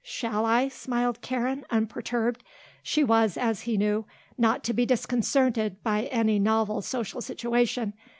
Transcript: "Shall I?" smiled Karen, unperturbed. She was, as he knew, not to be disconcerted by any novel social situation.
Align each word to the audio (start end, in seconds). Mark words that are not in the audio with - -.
"Shall 0.03 0.47
I?" 0.47 0.67
smiled 0.67 1.21
Karen, 1.21 1.63
unperturbed. 1.69 2.43
She 2.81 3.03
was, 3.03 3.37
as 3.37 3.61
he 3.61 3.77
knew, 3.77 4.05
not 4.35 4.63
to 4.63 4.73
be 4.73 4.83
disconcerted 4.83 5.83
by 5.83 6.05
any 6.05 6.39
novel 6.39 6.81
social 6.81 7.21
situation. 7.21 7.93